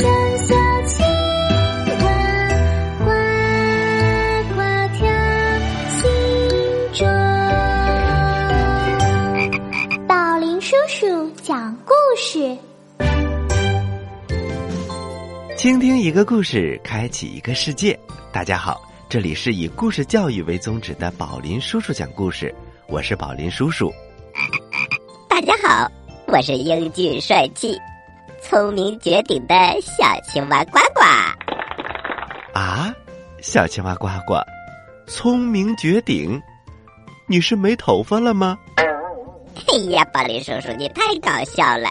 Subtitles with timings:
[0.00, 0.54] 小小
[0.86, 1.04] 青
[3.04, 3.12] 蛙，
[10.08, 12.56] 宝林叔叔讲故事。
[15.58, 17.98] 倾听一个故事，开启一个世界。
[18.32, 22.54] 大家好，这里是以故事教育为宗旨的宝林叔叔讲故事，
[22.88, 23.92] 我是宝林叔叔。
[25.28, 25.92] 大家好，
[26.26, 27.78] 我是英俊帅气。
[28.42, 31.02] 聪明绝顶的小青蛙呱呱。
[32.58, 32.92] 啊，
[33.40, 34.34] 小青蛙呱呱，
[35.06, 36.40] 聪明绝顶，
[37.26, 38.58] 你是没头发了吗？
[39.68, 41.90] 哎呀，宝林叔叔，你太搞笑了！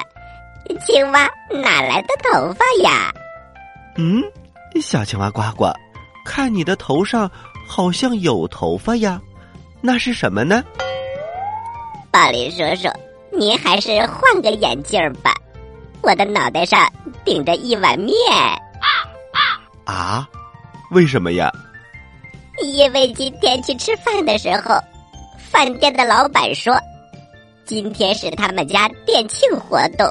[0.86, 3.14] 青蛙哪来的头发呀？
[3.96, 4.22] 嗯，
[4.82, 5.72] 小青蛙呱呱，
[6.26, 7.30] 看你的头上
[7.68, 9.22] 好像有头发呀，
[9.82, 10.64] 那是什么呢？
[12.12, 12.90] 宝林叔叔，
[13.32, 15.34] 您还是换个眼镜吧。
[16.10, 16.92] 我的脑袋上
[17.24, 18.16] 顶着一碗面。
[19.86, 20.28] 啊？
[20.90, 21.52] 为什么呀？
[22.64, 24.76] 因为今天去吃饭的时候，
[25.38, 26.76] 饭店的老板说，
[27.64, 30.08] 今天是他们家店庆活动。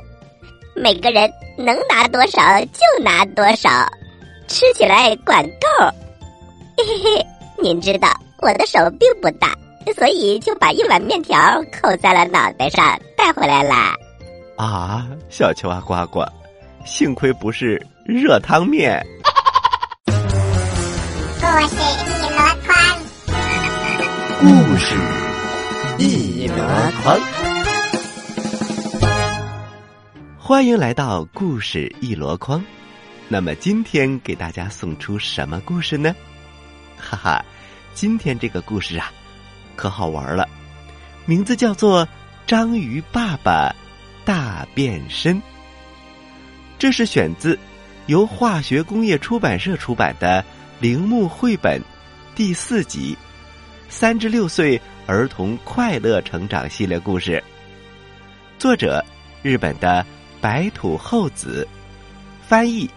[0.77, 3.69] 每个人能拿多少就拿多少，
[4.47, 5.67] 吃起来管够。
[6.77, 7.27] 嘿嘿嘿，
[7.61, 8.09] 您知道
[8.41, 9.53] 我的手并不大，
[9.97, 13.97] 所以就把一碗面条扣在了脑袋上带回来啦。
[14.58, 16.24] 啊，小青蛙呱呱，
[16.85, 19.01] 幸亏不是热汤面。
[21.41, 22.77] 故事一箩筐，
[24.41, 24.96] 故事
[25.98, 26.57] 一箩
[27.05, 27.17] 筐。
[30.36, 32.61] 欢迎来到故事一箩筐。
[33.29, 36.13] 那么今天给大家送出什么故事呢？
[36.98, 37.45] 哈哈，
[37.95, 39.13] 今天这个故事啊，
[39.77, 40.48] 可好玩了，
[41.27, 42.05] 名字叫做
[42.45, 43.73] 《章鱼爸爸
[44.28, 45.36] 大变身》。
[46.78, 47.58] 这是选自
[48.08, 50.42] 由化学工业出版社出版的
[50.83, 51.80] 《铃木绘本》
[52.34, 53.16] 第四集
[53.89, 57.42] 《三至六岁儿童快乐成长系列故事》，
[58.61, 59.02] 作者
[59.42, 60.05] 日本的。
[60.40, 61.66] 白土厚子，
[62.46, 62.89] 翻译，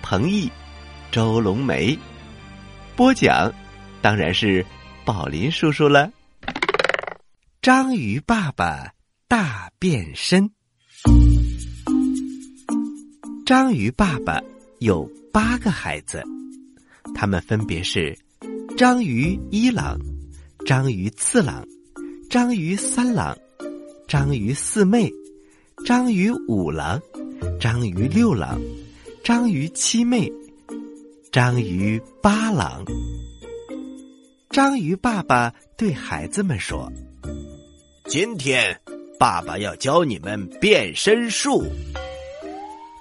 [0.00, 0.48] 彭毅，
[1.10, 1.98] 周龙梅，
[2.94, 3.52] 播讲，
[4.00, 4.64] 当然是
[5.04, 6.08] 宝林叔叔了。
[7.60, 8.92] 章鱼爸爸
[9.26, 10.48] 大变身。
[13.46, 14.40] 章鱼爸爸
[14.78, 16.22] 有八个孩子，
[17.14, 18.18] 他们分别是
[18.76, 19.98] 章鱼一郎、
[20.66, 21.66] 章鱼次郎、
[22.30, 23.36] 章鱼三郎、
[24.08, 25.10] 章鱼四妹。
[25.84, 27.02] 章鱼五郎，
[27.60, 28.60] 章鱼六郎，
[29.24, 30.32] 章鱼七妹，
[31.32, 32.84] 章鱼八郎。
[34.50, 36.90] 章鱼爸爸对孩子们说
[38.08, 38.80] ：“今天，
[39.18, 41.64] 爸爸要教你们变身术。”“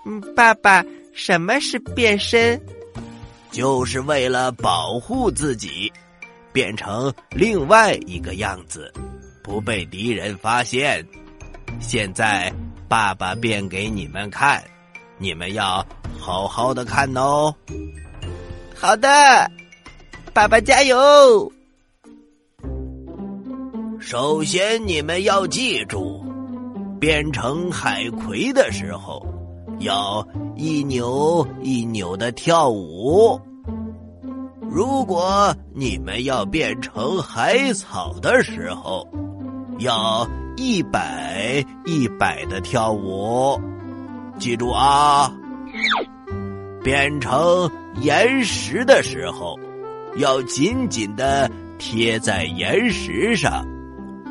[0.06, 2.60] 嗯，爸爸，什么是变身
[3.52, 5.92] ？”“就是为了保护自己，
[6.52, 8.92] 变成另外一个样子，
[9.44, 11.06] 不被敌人发现。”
[11.80, 12.54] 现在。
[12.86, 14.64] 爸爸变给你们看，
[15.18, 15.84] 你们要
[16.20, 17.52] 好好的看哦。
[18.76, 19.50] 好的，
[20.32, 21.52] 爸爸加油。
[24.06, 26.22] 首先，你们要记住，
[27.00, 29.26] 变成海葵的时候，
[29.80, 30.28] 要
[30.58, 33.40] 一扭一扭的跳舞。
[34.70, 39.08] 如果你们要变成海草的时候，
[39.80, 40.28] 要。
[40.56, 43.60] 一百一百的跳舞，
[44.38, 45.34] 记住啊！
[46.84, 47.68] 变成
[48.02, 49.60] 岩石的时候，
[50.18, 51.50] 要紧紧的
[51.80, 53.66] 贴在岩石上，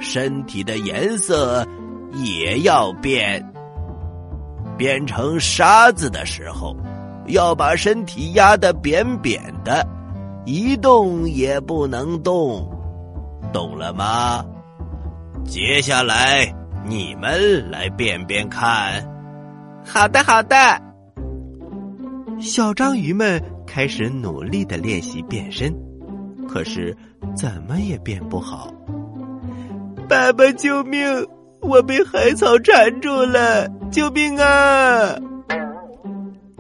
[0.00, 1.67] 身体的颜色
[2.15, 3.44] 也要变。
[4.79, 6.77] 变成沙子的时候，
[7.27, 9.87] 要把身体压得扁扁的，
[10.44, 12.69] 一动也不能动，
[13.53, 14.44] 懂了吗？
[15.44, 16.53] 接下来，
[16.85, 19.06] 你们来变变看。
[19.85, 20.56] 好的，好的。
[22.41, 25.73] 小章鱼们开始努力的练习变身，
[26.49, 26.97] 可是
[27.37, 28.73] 怎么也变不好。
[30.12, 31.26] 爸爸，救命！
[31.62, 35.17] 我被海草缠住了，救命啊！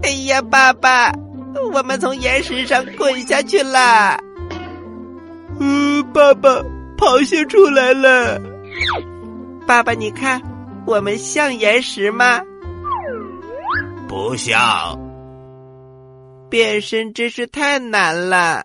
[0.02, 1.12] 哎呀，爸爸，
[1.74, 4.18] 我们从岩石上滚下去了。
[5.60, 6.48] 嗯，爸爸，
[6.96, 8.40] 螃蟹出来了。
[9.66, 10.40] 爸爸，你看，
[10.86, 12.40] 我们像岩石吗？
[14.08, 14.98] 不像。
[16.48, 18.64] 变身真是太难了。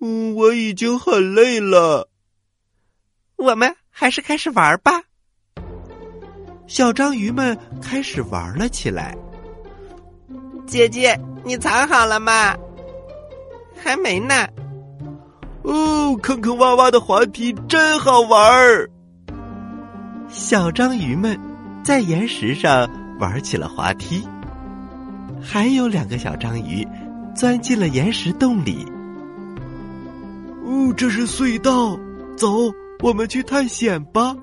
[0.00, 2.08] 嗯，我已经很累了。
[3.36, 5.02] 我们还是开始玩吧。
[6.66, 9.16] 小章鱼们开始玩了起来。
[10.66, 12.54] 姐姐，你藏好了吗？
[13.76, 14.34] 还没呢。
[15.62, 18.88] 哦，坑坑洼洼的滑梯真好玩儿。
[20.28, 21.38] 小章鱼们
[21.84, 22.88] 在岩石上
[23.20, 24.26] 玩起了滑梯。
[25.42, 26.86] 还有两个小章鱼
[27.34, 28.86] 钻进了岩石洞里。
[30.64, 31.98] 哦，这是隧道，
[32.36, 32.72] 走，
[33.04, 34.34] 我们去探险吧。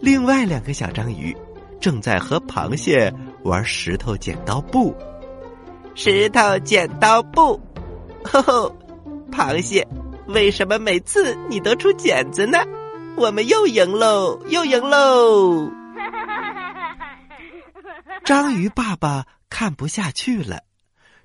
[0.00, 1.36] 另外两个小章鱼
[1.78, 3.12] 正在和螃蟹
[3.44, 4.96] 玩石头剪刀布。
[5.94, 7.60] 石头剪刀布，
[8.24, 8.74] 吼吼！
[9.30, 9.86] 螃蟹，
[10.28, 12.58] 为什么每次你都出剪子呢？
[13.16, 15.70] 我们又赢喽，又赢喽！
[18.24, 20.62] 章鱼爸爸看不下去了，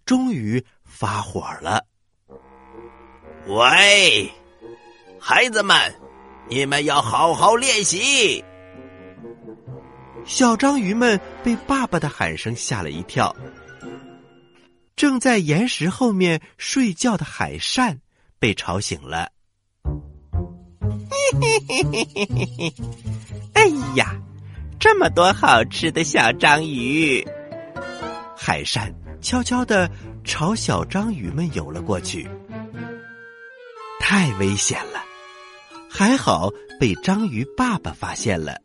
[0.05, 1.85] 终于发火了。
[3.47, 4.29] 喂，
[5.21, 5.77] 孩子们，
[6.49, 8.43] 你们要好好练习。
[10.25, 13.35] 小章鱼们被爸爸的喊声吓了一跳。
[14.95, 17.99] 正在岩石后面睡觉的海扇
[18.39, 19.31] 被吵醒了。
[21.09, 22.73] 嘿嘿嘿嘿嘿嘿嘿！
[23.53, 24.15] 哎呀，
[24.79, 27.25] 这么多好吃的小章鱼！
[28.35, 29.89] 海扇悄悄的
[30.23, 32.27] 朝小章鱼们游了过去。
[33.99, 34.96] 太危险了！
[35.89, 38.59] 还好被章鱼爸爸发现了，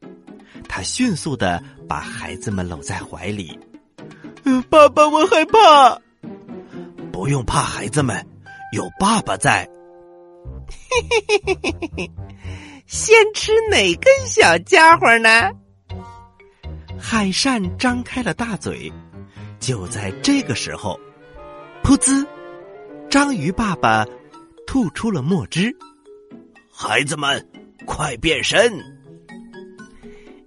[0.68, 3.58] 他迅速的把孩子们搂在怀里。
[4.44, 6.00] 呃，爸爸，我害怕。
[7.12, 8.26] 不用怕，孩子们，
[8.72, 9.68] 有爸爸在。
[10.68, 12.10] 嘿嘿嘿嘿嘿嘿，
[12.86, 15.50] 先吃哪根小家伙呢？
[16.98, 18.92] 海扇张开了大嘴。
[19.60, 20.98] 就在这个时候，
[21.84, 22.26] 噗呲，
[23.08, 24.04] 章鱼爸爸
[24.66, 25.74] 吐出了墨汁。
[26.74, 27.46] 孩子们，
[27.86, 28.72] 快变身！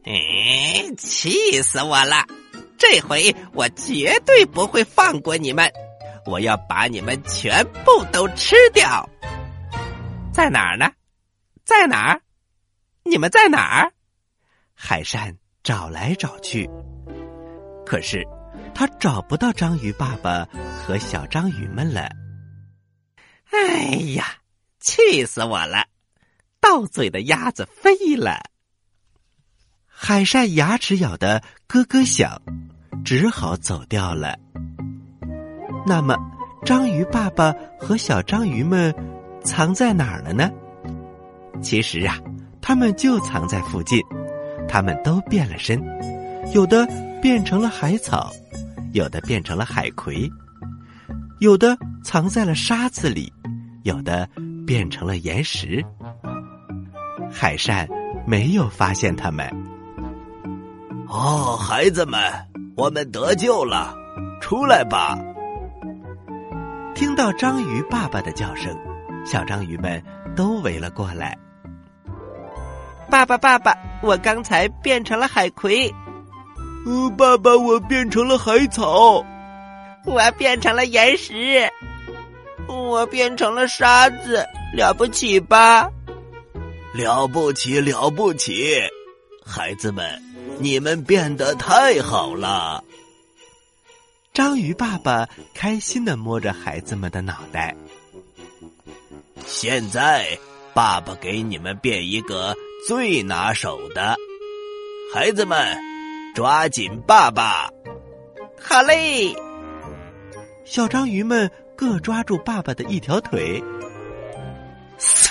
[0.03, 2.25] 哎，气死我了！
[2.77, 5.71] 这回我绝对不会放过你们。
[6.25, 9.07] 我要把你们全部都吃掉，
[10.33, 10.91] 在哪儿呢？
[11.63, 12.21] 在哪儿？
[13.03, 13.93] 你们在哪儿？
[14.73, 16.69] 海山找来找去，
[17.85, 18.27] 可是
[18.73, 20.45] 他找不到章鱼爸爸
[20.83, 22.09] 和小章鱼们了。
[23.51, 23.83] 哎
[24.15, 24.25] 呀，
[24.79, 25.85] 气死我了！
[26.75, 28.37] 到嘴的鸭子飞了。
[29.87, 32.41] 海扇牙齿咬得咯咯响，
[33.05, 34.37] 只好走掉了。
[35.87, 36.17] 那么，
[36.65, 38.93] 章鱼爸爸和小章鱼们
[39.41, 40.51] 藏在哪儿了呢？
[41.63, 42.19] 其实啊，
[42.61, 44.03] 他们就藏在附近。
[44.67, 45.81] 他们都变了身，
[46.53, 46.85] 有的
[47.21, 48.33] 变成了海草，
[48.91, 50.29] 有的变成了海葵，
[51.39, 53.31] 有的藏在了沙子里，
[53.83, 54.27] 有的
[54.67, 55.81] 变成了岩石。
[57.31, 57.87] 海扇
[58.25, 59.47] 没有发现他们。
[61.07, 62.19] 哦，孩子们，
[62.75, 63.95] 我们得救了，
[64.41, 65.17] 出来吧！
[66.93, 68.75] 听到章鱼爸爸的叫声，
[69.25, 70.01] 小章鱼们
[70.35, 71.37] 都围了过来。
[73.09, 75.93] 爸爸，爸爸，我刚才变成了海葵。
[76.85, 79.23] 呃，爸爸，我变成了海草。
[80.05, 81.69] 我变成了岩石。
[82.67, 84.45] 我变成了沙子。
[84.73, 85.89] 了不起吧？
[86.95, 88.79] 了不起，了不起！
[89.45, 90.07] 孩子们，
[90.59, 92.81] 你们变得太好了。
[94.33, 97.75] 章鱼爸爸开心的摸着孩子们的脑袋。
[99.45, 100.39] 现在，
[100.73, 102.55] 爸爸给你们变一个
[102.87, 104.15] 最拿手的，
[105.13, 105.77] 孩子们，
[106.33, 107.69] 抓紧爸爸！
[108.57, 109.35] 好嘞！
[110.63, 113.61] 小章鱼们各抓住爸爸的一条腿，
[114.97, 115.24] 嗖！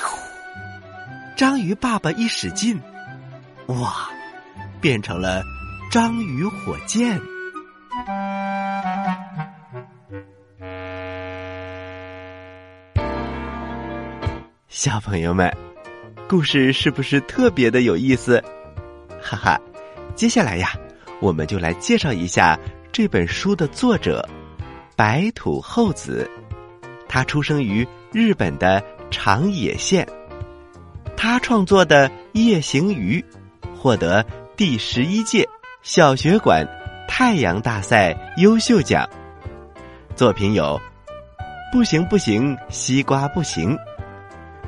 [1.37, 2.81] 章鱼爸爸一使劲，
[3.67, 4.09] 哇，
[4.81, 5.43] 变成了
[5.91, 7.21] 章鱼火箭。
[14.69, 15.53] 小朋友们，
[16.29, 18.41] 故事是不是特别的有意思？
[19.21, 19.61] 哈哈，
[20.15, 20.71] 接下来呀，
[21.21, 22.57] 我们就来介绍一下
[22.93, 24.25] 这本书的作者
[24.95, 26.31] 白土厚子。
[27.09, 30.07] 他出生于日本的长野县，
[31.17, 33.25] 他创作的《夜行鱼》
[33.77, 34.25] 获得
[34.57, 35.49] 第十一届
[35.83, 36.67] 小学馆
[37.09, 39.09] 太阳大赛优秀奖。
[40.15, 40.81] 作品有
[41.73, 43.77] 《不行不行，西瓜不行》。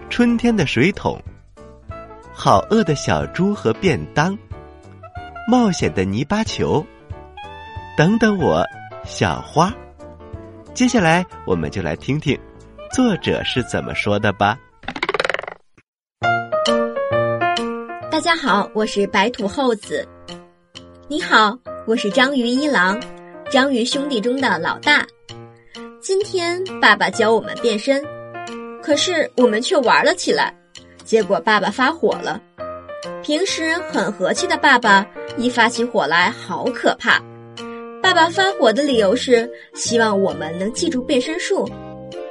[0.09, 1.21] 春天的水桶，
[2.33, 4.37] 好饿的小猪和便当，
[5.49, 6.85] 冒险的泥巴球，
[7.97, 8.65] 等等我，
[9.05, 9.73] 小花。
[10.75, 12.39] 接下来，我们就来听听
[12.93, 14.59] 作者是怎么说的吧。
[18.17, 20.09] 大家好，我是白土厚子。
[21.07, 22.99] 你好，我是章鱼一郎，
[23.51, 25.07] 章鱼兄弟中的老大。
[26.01, 28.03] 今天爸爸教我们变身。
[28.83, 30.57] 可是我们却玩了起来，
[31.05, 32.41] 结果爸爸发火了。
[33.23, 35.07] 平时很和气的爸爸
[35.37, 37.23] 一发起火来好可怕，
[38.03, 41.69] 爸爸发火的理由是希望我们能记住变身术。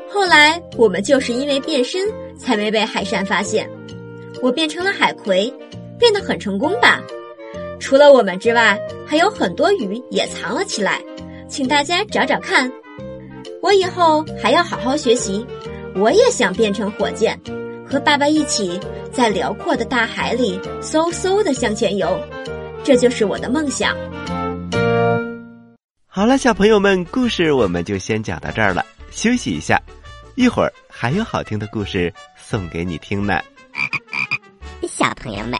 [0.10, 3.70] 后来我们就是因为变身才没被海扇发现。
[4.42, 5.52] 我变成了海葵，
[6.00, 7.02] 变得很成功吧？
[7.80, 11.02] 除了我们之外，还有很多鱼也藏了起来，
[11.50, 12.72] 请大家找找看。
[13.62, 15.46] 我以后还要好好学习，
[15.96, 17.40] 我也想变成火箭，
[17.88, 18.80] 和爸爸一起
[19.12, 22.20] 在辽阔的大海里嗖嗖的向前游。
[22.84, 23.96] 这就是我的梦想。
[26.08, 29.82] 好了，小朋友们，故事我们就先讲到这儿了，休息一下，
[30.36, 33.42] 一会儿还有好听的故事送给你听呢。
[34.88, 35.60] 小朋友们，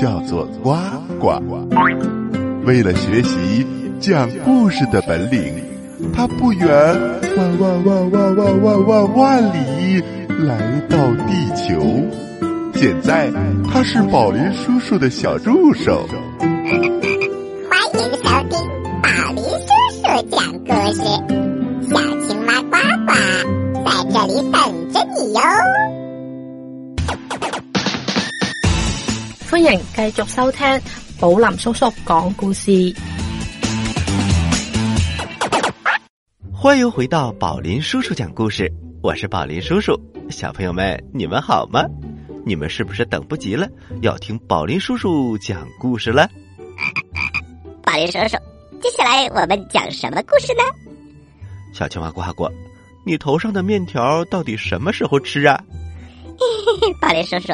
[0.00, 0.74] 叫做呱
[1.20, 1.38] 呱。
[2.64, 3.66] 为了学习。
[4.00, 5.62] 讲故事的本领，
[6.14, 6.66] 他不远
[7.36, 10.02] 万万万万万万万万里
[10.38, 11.78] 来到地球。
[12.72, 13.30] 现在
[13.70, 16.08] 他是宝林叔叔的小助手。
[16.38, 16.48] 欢
[17.92, 18.58] 迎收听
[19.02, 19.68] 宝林叔
[20.00, 21.02] 叔讲故事，
[21.90, 23.12] 小青蛙呱呱
[23.84, 24.56] 在这里等
[24.94, 25.40] 着你哟。
[29.62, 30.66] 欢迎继续收听
[31.20, 32.96] 宝林叔叔讲故事。
[36.50, 40.00] 欢迎回到宝林叔叔讲故事，我是宝林叔叔。
[40.30, 41.84] 小朋友们，你们好吗？
[42.46, 43.68] 你们是不是等不及了，
[44.00, 46.26] 要听宝林叔叔讲故事了？
[47.82, 48.38] 宝林叔叔，
[48.80, 50.62] 接下来我们讲什么故事呢？
[51.74, 52.48] 小青蛙呱呱，
[53.04, 55.62] 你头上的面条到底什么时候吃啊？
[56.98, 57.52] 宝林叔叔，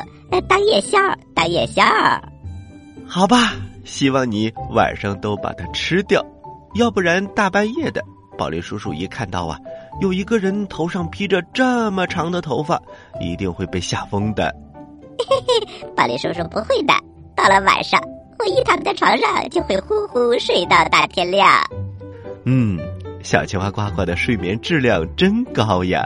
[0.48, 0.98] 当夜宵，
[1.34, 1.82] 当夜宵。
[3.06, 3.52] 好吧，
[3.84, 6.24] 希望你晚上都把它吃掉，
[6.74, 8.02] 要不然大半夜的。
[8.36, 9.58] 宝林叔叔一看到啊，
[10.00, 12.80] 有一个人头上披着这么长的头发，
[13.20, 14.54] 一定会被吓疯的。
[15.18, 16.92] 嘿 嘿宝林叔叔不会的，
[17.34, 17.98] 到了晚上，
[18.38, 21.48] 我一躺在床上就会呼呼睡到大天亮。
[22.44, 22.78] 嗯，
[23.22, 26.04] 小青蛙呱呱的睡眠质量真高呀。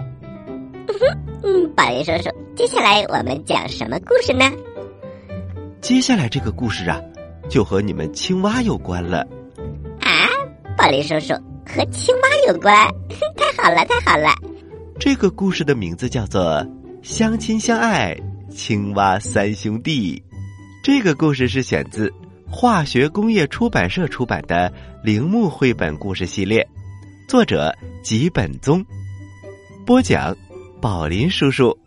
[1.42, 4.50] 嗯，宝林叔叔，接下来我们讲什么故事呢？
[5.80, 7.00] 接下来这个故事啊，
[7.48, 9.26] 就和你们青蛙有关了。
[10.00, 10.28] 啊，
[10.76, 11.34] 宝林叔叔。
[11.72, 12.74] 和青蛙有关，
[13.36, 14.34] 太好了，太好了！
[14.98, 16.42] 这个故事的名字叫做
[17.00, 18.16] 《相亲相爱
[18.50, 20.16] 青蛙三兄弟》。
[20.82, 22.12] 这个故事是选自
[22.50, 26.66] 化学工业出版社出版的铃木绘本故事系列，
[27.28, 28.84] 作者吉本宗，
[29.86, 30.36] 播讲
[30.80, 31.78] 宝林叔叔。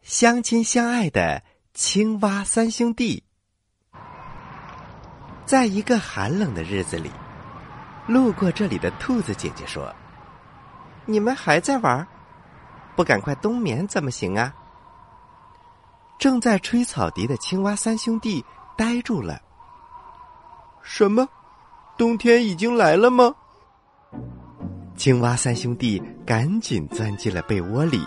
[0.00, 1.42] 相亲相爱的
[1.74, 3.22] 青蛙三兄弟，
[5.44, 7.10] 在一个寒冷的日子里。
[8.06, 9.94] 路过这里的兔子姐姐说
[11.04, 12.06] ：“你们还在玩，
[12.96, 14.54] 不赶快冬眠怎么行啊？”
[16.18, 18.42] 正在吹草笛的青蛙三兄弟
[18.74, 19.38] 呆住了。
[20.82, 21.28] 什么？
[21.98, 23.34] 冬天已经来了吗？
[24.96, 28.00] 青蛙三兄弟赶紧钻进了被窝里。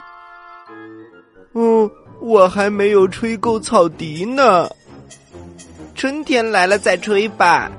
[1.54, 4.70] 嗯，我还没有吹够草笛呢。
[5.96, 7.72] 春天来了再吹吧。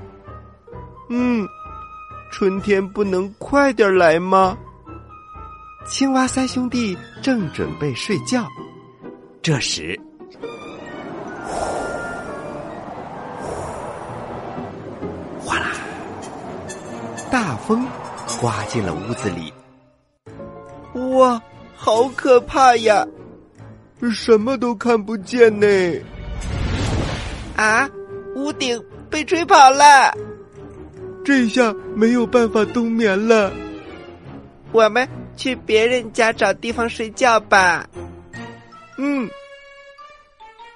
[1.09, 1.47] 嗯。
[2.33, 4.57] 春天不能快点来吗？
[5.85, 8.47] 青蛙三兄弟正准备睡觉，
[9.43, 9.99] 这时，
[15.41, 15.73] 哗啦，
[17.33, 17.85] 大风
[18.41, 19.53] 刮进了屋子里。
[21.15, 21.41] 哇，
[21.77, 23.07] 好可怕呀！
[24.11, 25.67] 什么都看不见呢。
[27.55, 27.87] 啊，
[28.37, 30.11] 屋顶被吹跑了。
[31.23, 33.53] 这下没有办法冬眠了，
[34.73, 35.07] 我们
[35.37, 37.87] 去别人家找地方睡觉吧。
[38.97, 39.29] 嗯，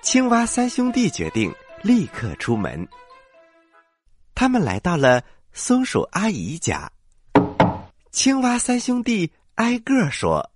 [0.03, 2.87] 青蛙三兄弟决定立刻出门。
[4.35, 5.23] 他们来到了
[5.55, 6.91] 松鼠阿姨家。
[8.15, 10.49] 青蛙三兄弟挨个说：“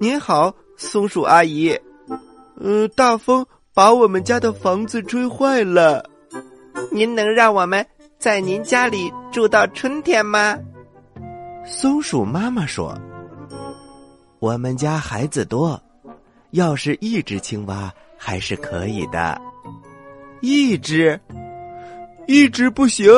[0.00, 1.78] 您好，松鼠阿姨。
[2.58, 3.44] 呃，大风
[3.74, 6.08] 把我们家的房子吹坏了，
[6.90, 7.86] 您能让我们？”
[8.18, 10.58] 在您家里住到春天吗？
[11.66, 12.98] 松鼠妈妈说
[14.40, 15.78] ：“我们家孩子多，
[16.52, 19.38] 要是一只青蛙还是可以的。
[20.40, 21.20] 一只，
[22.26, 23.12] 一只不行。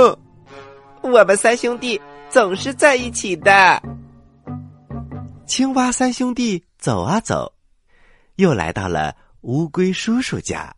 [1.01, 3.81] 我们三兄弟总是在一起的。
[5.47, 7.53] 青蛙三兄弟走啊走，
[8.35, 10.75] 又来到了乌龟叔叔家。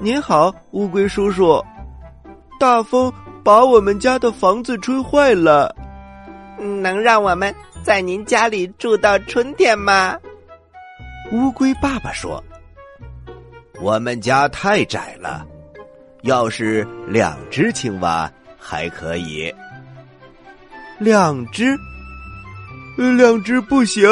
[0.00, 1.62] 您好，乌龟叔叔。
[2.60, 3.12] 大风
[3.42, 5.74] 把我们家的房子吹坏了，
[6.58, 10.18] 能让我们在您家里住到春天吗？
[11.32, 12.42] 乌龟爸爸说
[13.80, 15.46] ：“我们家太窄了，
[16.22, 19.54] 要是两只青蛙还可以。
[20.98, 21.78] 两只，
[22.96, 24.08] 两只不行。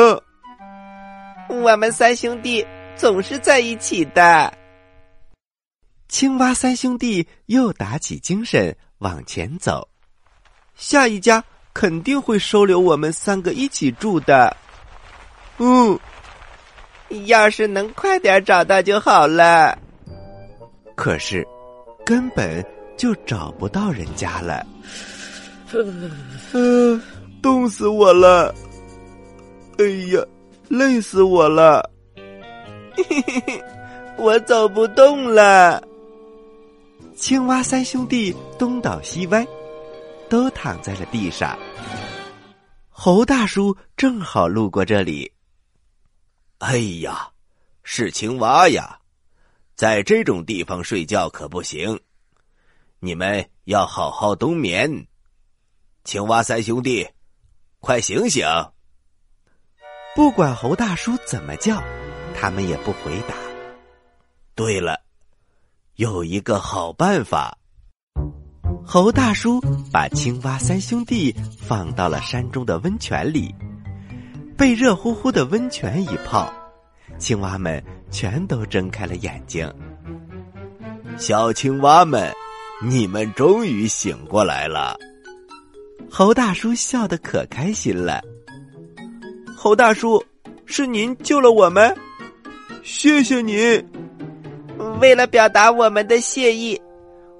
[1.49, 4.53] 我们三兄弟总是在一起的。”
[6.09, 9.87] 青蛙三兄弟又打起精神往前走，
[10.77, 11.43] 下一家
[11.75, 14.57] 肯定会收留我们三个一起住的。
[15.59, 15.99] 嗯，
[17.27, 19.77] 要是能快点找到就好了。
[20.95, 21.47] 可是，
[22.05, 22.65] 根本
[22.97, 24.67] 就找不到人家了。
[26.53, 27.03] 嗯，
[27.43, 28.55] 冻死我了！
[29.79, 30.25] 哎呀，
[30.69, 31.91] 累死我了！
[32.97, 33.65] 嘿嘿嘿，
[34.17, 35.83] 我走不动了。
[37.15, 39.47] 青蛙三兄弟东倒西歪，
[40.29, 41.59] 都躺在了地上。
[42.89, 45.31] 猴大叔正好路过这里。
[46.59, 47.29] 哎呀，
[47.83, 48.99] 是青蛙呀，
[49.75, 51.99] 在这种地方睡觉可不行，
[53.01, 55.07] 你们要好好冬眠。
[56.05, 57.09] 青蛙三兄弟，
[57.81, 58.47] 快醒醒！
[60.15, 61.83] 不管猴大叔怎么叫，
[62.35, 63.35] 他们也不回答。
[64.55, 65.01] 对了。
[65.97, 67.57] 有一个好办法，
[68.85, 69.59] 猴大叔
[69.91, 73.55] 把青蛙三兄弟放到了山中的温泉里，
[74.59, 76.53] 被热乎乎的温泉一泡，
[77.19, 79.67] 青蛙们全都睁开了眼睛。
[81.17, 82.31] 小青蛙们，
[82.83, 84.99] 你们终于醒过来了！
[86.11, 88.23] 猴大叔笑得可开心了。
[89.57, 90.23] 猴大叔，
[90.67, 91.97] 是您救了我们，
[92.85, 93.57] 谢谢您。
[95.01, 96.79] 为了表达我们的谢意，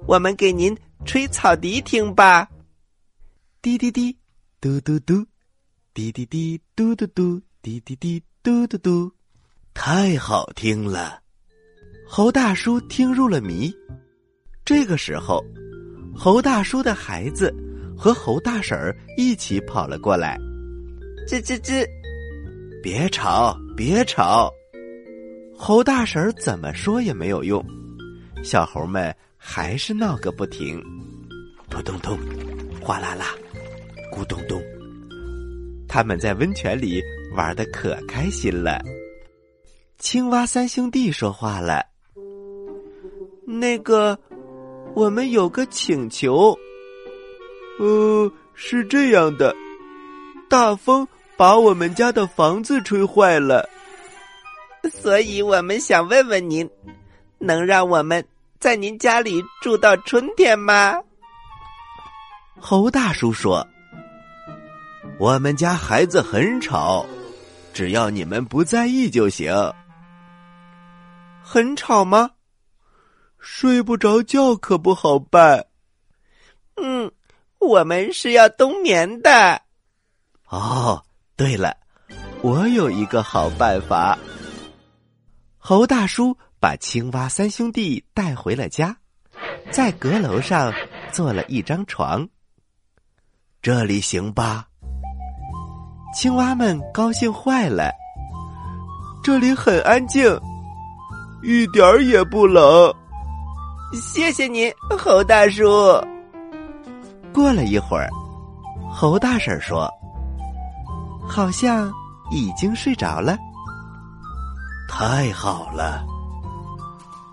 [0.07, 2.49] 我们给您吹草笛听吧。
[3.61, 4.17] 滴滴滴，
[4.59, 5.23] 嘟嘟嘟，
[5.93, 9.11] 滴滴滴，嘟嘟嘟，滴滴滴，嘟嘟嘟，
[9.73, 11.19] 太好听了。
[12.07, 13.71] 猴大叔听入了迷。
[14.67, 15.41] 这个时候，
[16.13, 17.55] 猴大叔的孩子
[17.97, 20.37] 和猴大婶儿一起跑了过来。
[21.25, 21.87] 吱吱吱，
[22.83, 24.51] 别吵，别吵。
[25.57, 27.65] 猴大婶儿怎么说也没有用，
[28.43, 30.83] 小猴们还是闹个不停，
[31.69, 32.19] 扑通通，
[32.81, 33.27] 哗啦啦，
[34.13, 34.61] 咕咚咚。
[35.87, 37.01] 他们在温泉里
[37.37, 38.83] 玩的可开心了。
[39.97, 41.81] 青蛙三兄弟说话了
[43.47, 44.19] ：“那个，
[44.93, 46.57] 我们有个请求。
[47.79, 49.55] 呃，是这样的，
[50.49, 53.69] 大风把我们家的房子吹坏了。”
[54.91, 56.69] 所以我们想问问您，
[57.39, 58.25] 能让我们
[58.59, 60.95] 在您家里住到春天吗？
[62.59, 63.67] 猴大叔说
[65.19, 67.05] ：“我们家孩子很吵，
[67.73, 69.53] 只要你们不在意就行。”
[71.43, 72.31] 很吵吗？
[73.49, 75.65] 睡不着觉可不好办。
[76.75, 77.09] 嗯，
[77.59, 79.61] 我们是要冬眠的。
[80.49, 81.01] 哦，
[81.37, 81.75] 对了，
[82.41, 84.19] 我有一个好办法。
[85.57, 88.95] 猴大叔把青蛙三兄弟带回了家，
[89.71, 90.71] 在阁楼上
[91.13, 92.27] 做了一张床。
[93.61, 94.67] 这里行吧？
[96.13, 97.91] 青蛙们高兴坏了。
[99.23, 100.37] 这里很安静，
[101.41, 102.93] 一点儿也不冷。
[103.93, 105.63] 谢谢您，猴大叔。
[107.33, 108.09] 过了一会儿，
[108.91, 109.89] 猴大婶说
[111.27, 111.91] ：“好像
[112.31, 113.37] 已经睡着了。”
[114.89, 116.05] 太好了！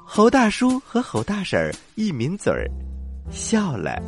[0.05, 2.71] 猴大叔和猴大婶一抿嘴儿，
[3.31, 4.01] 笑了。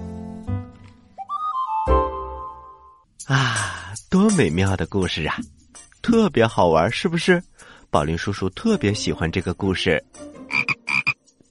[3.26, 5.36] 啊，多美妙的故事啊！
[6.00, 7.42] 特别好玩，是不是？
[7.90, 10.02] 宝林叔叔特别喜欢这个故事。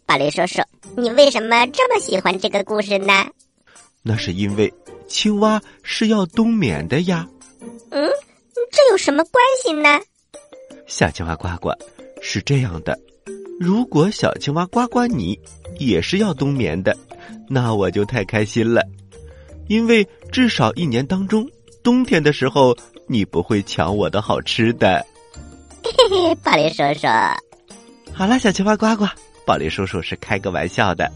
[0.06, 0.62] 宝林叔叔，
[0.98, 3.26] 你为什么这么喜欢这个故事呢？
[4.02, 4.74] 那是因为
[5.08, 7.28] 青蛙是要冬眠的呀。
[7.90, 8.10] 嗯，
[8.72, 10.00] 这有什么关系呢？
[10.88, 11.72] 小青蛙呱呱，
[12.22, 12.98] 是这样的：
[13.60, 15.38] 如果小青蛙呱呱你
[15.80, 16.96] 也是要冬眠的，
[17.50, 18.82] 那我就太开心了，
[19.68, 21.50] 因为至少一年当中，
[21.84, 22.76] 冬天的时候
[23.08, 25.06] 你不会抢我的好吃的。
[25.84, 27.08] 嘿嘿，宝林叔叔，
[28.14, 29.06] 好了，小青蛙呱呱，
[29.46, 31.12] 宝林叔叔是开个玩笑的。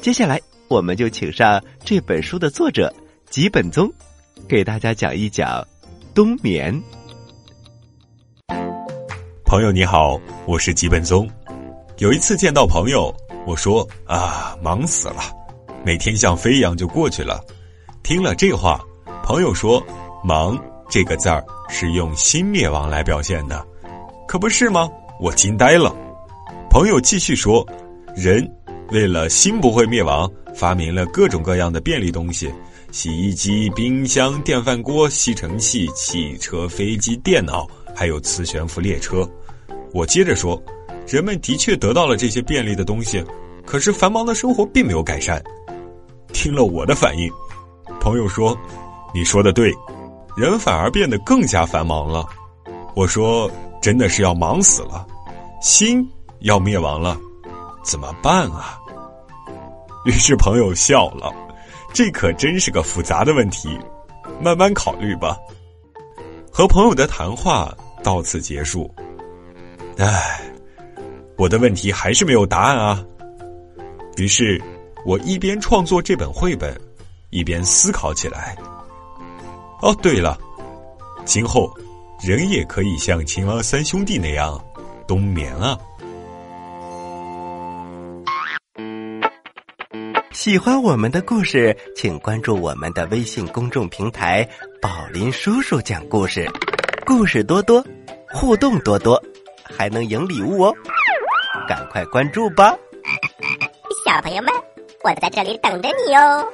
[0.00, 2.92] 接下来，我们就请上这本书的作者
[3.30, 3.90] 吉本宗，
[4.48, 5.66] 给大家讲一讲
[6.14, 6.82] 冬眠。
[9.44, 11.28] 朋友你好，我是吉本宗。
[11.98, 13.14] 有一次见到朋友，
[13.46, 15.22] 我说啊，忙死了，
[15.84, 17.44] 每天像飞一样就过去了。
[18.02, 18.80] 听了这话，
[19.22, 19.84] 朋友说
[20.24, 23.64] “忙”这个字儿是用心灭亡来表现的，
[24.26, 24.88] 可不是吗？
[25.20, 25.94] 我惊呆了。
[26.70, 27.66] 朋友继续说
[28.14, 28.48] ：“人
[28.92, 32.48] 为了心不会灭亡，发明了各种各样的便利东西，
[32.92, 39.28] 洗衣机、冰箱、电饭锅、吸尘器、汽车、飞机、电脑，还有磁悬浮列车。”
[39.92, 40.62] 我接着说
[41.08, 43.22] ：“人们的确得到了这些便利的东西，
[43.66, 45.42] 可是繁忙的生活并没有改善。”
[46.32, 47.28] 听了我的反应，
[48.00, 48.56] 朋友说
[49.12, 49.74] ：“你说的对，
[50.36, 52.24] 人反而变得更加繁忙了。”
[52.94, 53.50] 我说
[53.82, 55.04] ：“真的是要忙死了，
[55.60, 56.08] 心。”
[56.40, 57.16] 要灭亡了，
[57.82, 58.78] 怎么办啊？
[60.04, 61.30] 于是朋友笑了，
[61.92, 63.78] 这可真是个复杂的问题，
[64.40, 65.36] 慢慢考虑吧。
[66.50, 68.92] 和朋友的谈话到此结束。
[69.98, 70.40] 唉，
[71.36, 73.04] 我的问题还是没有答案啊。
[74.16, 74.60] 于是，
[75.04, 76.78] 我一边创作这本绘本，
[77.28, 78.56] 一边思考起来。
[79.82, 80.38] 哦，对了，
[81.24, 81.70] 今后
[82.22, 84.58] 人也可以像秦王三兄弟那样
[85.06, 85.78] 冬眠啊。
[90.40, 94.48] 喜欢我们的故事，请关注我们的微信公众平台
[94.80, 96.50] “宝林叔叔讲故事”，
[97.04, 97.84] 故事多多，
[98.32, 99.22] 互动多多，
[99.62, 100.74] 还能赢礼物哦！
[101.68, 102.74] 赶快关注吧，
[104.06, 104.50] 小朋友们，
[105.04, 106.46] 我在这里等着你哦！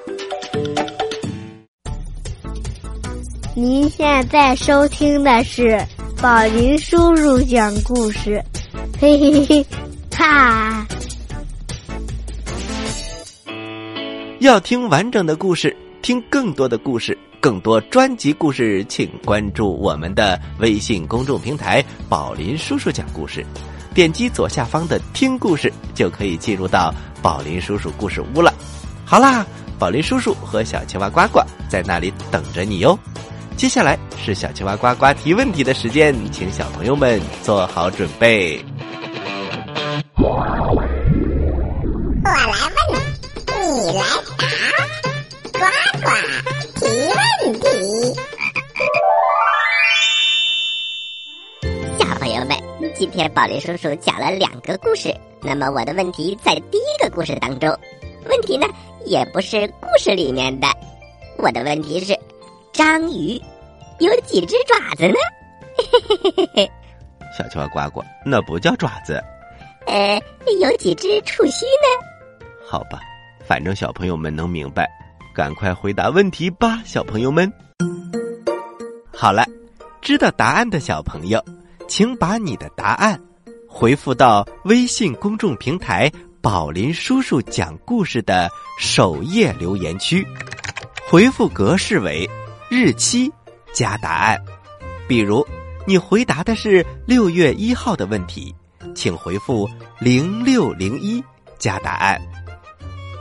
[3.54, 5.80] 您现在收听的是
[6.20, 8.42] 宝林叔叔讲故事，
[9.00, 9.66] 嘿嘿嘿，
[10.10, 10.84] 哈！
[14.46, 23.44] 要听完整的故事，听更多的故事，更多专辑故事，请关注我们的微信公众平台“宝林叔叔讲故事”。
[23.92, 28.54] 点击左下方的“听故事”，就可以进入到宝林叔叔故事屋了。
[29.04, 29.44] 好啦，
[29.80, 32.96] 宝林叔叔和小青蛙呱呱在那里等着你哟。
[33.56, 38.64] 接下来是小青蛙呱呱提问题的时间，请小朋友们做好准备。
[42.48, 42.55] 我来
[53.28, 57.68] 宝林叔叔讲了两个故事，那么我的问题在第一个故事当中，
[58.28, 58.66] 问题呢
[59.04, 60.66] 也不是故事里面的，
[61.38, 62.18] 我的问题是，
[62.72, 63.40] 章鱼
[63.98, 65.16] 有几只爪子呢？
[67.36, 69.22] 小青蛙呱呱，那不叫爪子。
[69.86, 70.20] 呃，
[70.60, 72.06] 有几只触须呢？
[72.66, 72.98] 好吧，
[73.46, 74.88] 反正小朋友们能明白，
[75.34, 77.52] 赶快回答问题吧，小朋友们。
[79.12, 79.44] 好了，
[80.00, 81.42] 知道答案的小朋友。
[81.88, 83.20] 请把你的答案
[83.68, 90.26] 回复到微信公众平台“宝林叔叔讲故事”的首页留言区，
[91.08, 92.28] 回复格式为
[92.70, 93.30] 日期
[93.72, 94.38] 加答案。
[95.06, 95.46] 比如，
[95.86, 98.54] 你回答的是六月一号的问题，
[98.94, 99.68] 请回复
[100.00, 101.22] 零六零一
[101.58, 102.20] 加答案。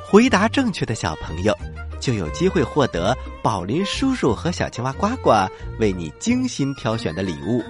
[0.08, 1.54] 回答正确的小朋友
[2.00, 5.32] 就有机会获得宝林叔叔和小青蛙呱呱
[5.80, 7.64] 为你精心挑选的礼物。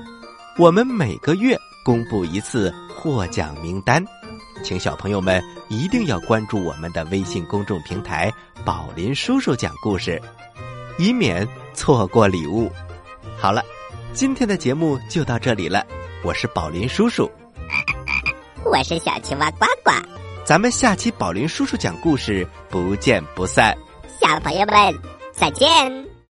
[0.57, 4.03] 我们每个月公布一次获奖名单，
[4.63, 8.31] 请小朋友们一定要关注我们的微信公众平台
[8.63, 10.19] “宝林叔叔讲故事”，
[10.97, 12.71] 以免错过礼物。
[13.37, 13.61] 好了，
[14.13, 15.85] 今天的节目就到这里了。
[16.23, 17.29] 我是宝林叔叔，
[18.63, 19.91] 我是小青蛙呱呱，
[20.45, 23.75] 咱们下期宝林叔叔讲故事不见不散。
[24.21, 24.75] 小朋友们
[25.33, 26.04] 再见。